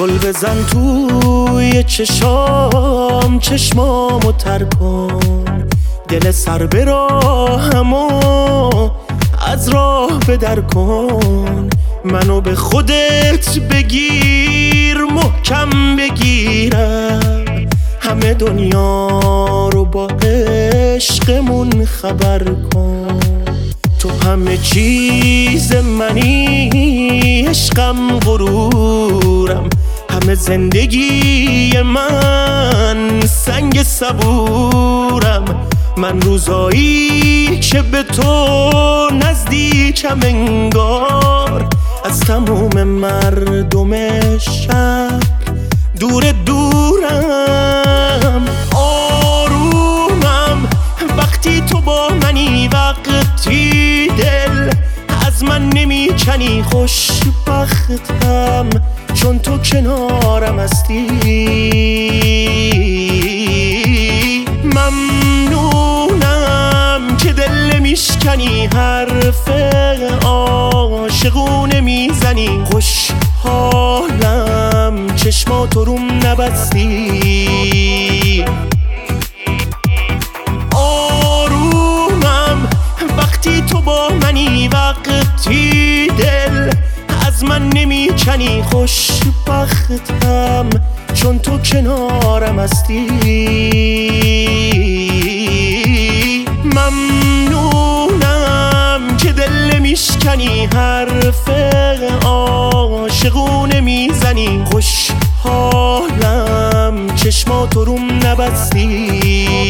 زل 0.00 0.18
بزن 0.18 0.64
توی 0.66 1.82
چشام 1.82 3.38
چشمامو 3.38 4.32
تر 4.32 4.64
کن. 4.64 5.20
دل 6.08 6.30
سر 6.30 6.66
به 6.66 6.84
راهمو 6.84 8.10
از 9.46 9.68
راه 9.68 10.18
بدر 10.28 10.60
کن. 10.60 11.68
منو 12.04 12.40
به 12.40 12.54
خودت 12.54 13.58
بگیر 13.58 14.98
محکم 14.98 15.96
بگیرم. 15.96 17.68
همه 18.00 18.34
دنیا 18.34 19.68
رو 19.72 19.84
با 19.84 20.08
عشقمون 20.22 21.84
خبر 21.84 22.44
کن. 22.74 23.20
تو 23.98 24.10
همه 24.24 24.56
چیز 24.56 25.74
منی 25.74 26.70
عشقم 27.48 28.18
غرورم 28.18 28.79
زندگی 30.34 31.82
من 31.82 33.20
سنگ 33.20 33.82
صبورم. 33.82 35.44
من 35.96 36.20
روزایی 36.20 37.60
که 37.60 37.82
به 37.82 38.02
تو 38.02 39.10
نزدیکم 39.12 40.18
انگار. 40.22 41.68
از 42.04 42.20
تموم 42.20 42.82
مردم 42.82 43.90
شهر 44.38 45.20
دور 46.00 46.32
دورم. 46.46 48.44
آرومم 48.76 50.68
وقتی 51.18 51.60
تو 51.60 51.80
با 51.80 52.08
منی 52.22 52.68
وقتی 52.68 54.08
دل 54.18 54.70
از 55.26 55.44
من 55.44 55.68
نمی‌کنی 55.68 56.62
خوشبختم. 56.62 58.68
چون 59.14 59.38
تو 59.38 59.58
کنارم 59.58 60.58
هستی. 60.58 61.06
ممنونم 64.64 66.20
که 67.16 67.32
دل 67.32 67.70
نمیشکنی 67.74 68.66
حرف 68.66 69.48
عاشقونه 70.24 71.80
می‌زنی. 71.80 72.64
خوشحالم 72.70 73.86
چشماتو 75.16 75.84
روم 75.84 76.10
نبستی. 76.26 77.40
من 87.50 87.68
نمی‌کنی 87.74 88.62
خوشبختم 88.62 90.10
چون 91.14 91.38
تو 91.38 91.58
کنارم 91.58 92.58
هستی. 92.58 93.06
ممنونم 96.64 98.20
که 99.16 99.32
دل 99.32 99.74
نمیشکنی 99.74 100.68
حرف 100.74 101.48
عاشقونه 102.24 103.80
می‌زنی. 103.80 104.64
خوشحالم 104.70 106.16
چشماتو 107.16 107.84
روم 107.84 108.10
نبستی. 108.26 109.60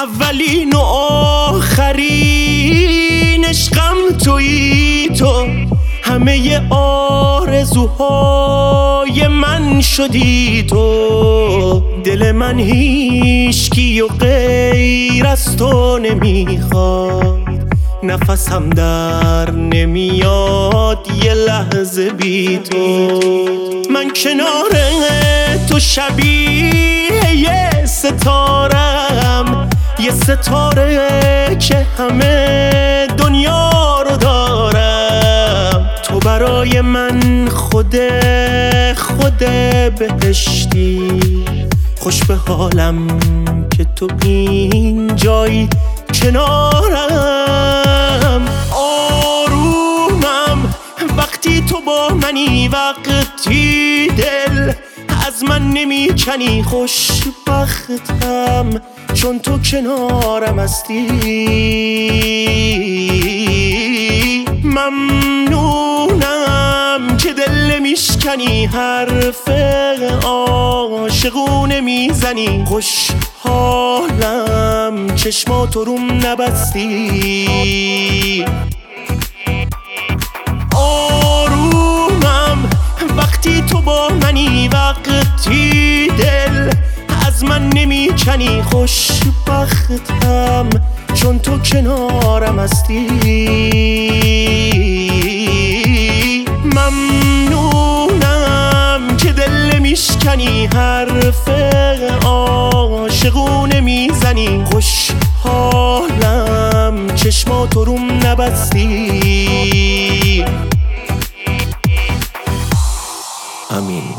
اولین 0.00 0.72
و 0.72 0.78
آخرین 1.48 3.44
عشقم 3.44 3.96
تویی 4.24 5.08
تو. 5.08 5.46
همه 6.02 6.62
آرزوهای 7.50 8.08
من 9.28 9.80
شدی 9.80 10.62
تو. 10.62 11.82
دل 12.04 12.32
من 12.32 12.58
هیچکی 12.58 14.00
و 14.00 14.08
غیر 14.08 15.26
از 15.26 15.56
تو 15.56 15.98
نمی‌خواد. 15.98 17.40
نفسم 18.02 18.70
در 18.70 19.50
نمیاد 19.50 21.06
یه 21.24 21.34
لحظه 21.34 22.10
بی 22.10 22.58
تو. 22.58 23.20
من 23.90 24.10
کنار 24.10 24.70
تو 25.68 25.80
شبیه 25.80 27.36
یه 27.36 27.86
ستارم. 27.86 29.69
یه 30.00 30.10
ستاره 30.10 31.56
که 31.56 31.86
همه 31.98 33.06
دنیا 33.18 34.02
رو 34.02 34.16
دارم. 34.16 35.90
تو 36.02 36.18
برای 36.18 36.80
من 36.80 37.48
خود 37.48 37.96
خود 38.96 39.38
بهشتی. 39.98 41.20
خوش 41.98 42.24
به 42.24 42.34
حالم 42.34 43.20
که 43.70 43.86
تو 43.96 44.08
این 44.22 45.16
جایی 45.16 45.68
کنارم. 46.22 48.48
آرومم 48.74 50.74
وقتی 51.16 51.62
تو 51.62 51.80
با 51.86 52.08
منی 52.08 52.68
وقتی 52.68 54.08
دل 54.08 54.72
از 55.40 55.48
من 55.48 55.70
نمی‌کنی 55.70 56.62
خوشبختم 56.62 58.00
چون 59.14 59.38
تو 59.38 59.58
کنارم 59.58 60.58
هستی. 60.58 61.06
ممنونم 64.64 65.96
که 67.16 67.32
دل 67.32 67.52
نمیشکنی 67.52 68.66
حرف 68.66 69.48
عاشقونه 70.24 71.80
می‌زنی. 71.80 72.64
خوشحالم 72.66 73.86
چشماتو 75.16 75.84
روم 75.84 76.26
نبستی. 76.26 77.50
آرومم 80.76 82.70
وقتی 83.16 83.62
تو 83.62 83.80
با 83.80 84.08
منی 84.08 84.68
وقتی 84.68 84.99
مستی 92.60 93.06
ممنونم 97.44 98.36
که 99.16 99.32
دل 99.32 99.78
میشکنی 99.78 100.66
حرف 100.66 101.48
عاشقونه 102.24 103.80
می‌زنی. 103.80 104.64
خوشحالم 104.72 105.86
چشما 107.14 107.66
تو 107.66 107.84
روم 107.84 108.10
نبستی. 108.26 108.84
امین 113.70 114.14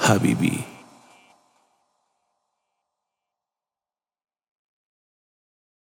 حبیبی. 0.00 0.64